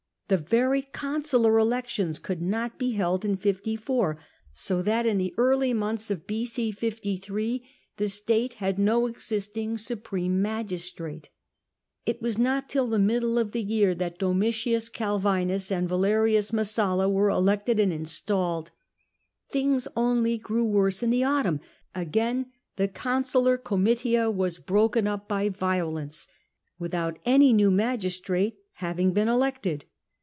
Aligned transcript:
The 0.27 0.37
very 0.37 0.83
con 0.83 1.23
sular 1.23 1.59
elections 1.61 2.17
could 2.17 2.41
not 2.41 2.79
be 2.79 2.91
held 2.93 3.25
in 3.25 3.35
54; 3.35 4.17
so 4.53 4.81
that 4.81 5.05
in 5.05 5.17
the 5.17 5.33
early 5.37 5.73
months 5.73 6.09
of 6.09 6.25
B.C. 6.25 6.71
53 6.71 7.67
the 7.97 8.07
state 8.07 8.53
had 8.53 8.79
no 8.79 9.07
existing 9.07 9.77
supreme 9.77 10.41
magistrate! 10.41 11.29
It 12.05 12.21
was 12.21 12.37
not 12.37 12.69
till 12.69 12.87
the 12.87 12.97
middle 12.97 13.37
of 13.37 13.51
the 13.51 13.61
year 13.61 13.93
that 13.95 14.19
Domitius 14.19 14.87
Calvinus 14.87 15.69
and 15.69 15.89
Valerius 15.89 16.51
Messalla 16.53 17.09
were 17.11 17.27
elected 17.27 17.77
and 17.77 17.91
installed. 17.91 18.71
Things 19.49 19.85
only 19.97 20.37
grew 20.37 20.63
worse 20.63 21.03
in 21.03 21.09
the 21.09 21.25
autumn: 21.25 21.59
again 21.93 22.53
the 22.77 22.87
consular 22.87 23.57
Comitia 23.57 24.31
were 24.31 24.51
broken 24.65 25.07
up 25.07 25.27
by 25.27 25.49
violence, 25.49 26.29
without 26.79 27.19
any 27.25 27.51
new 27.51 27.69
magistrate 27.69 28.55
having 28.75 29.11
been 29.11 29.27
elected. 29.27 29.83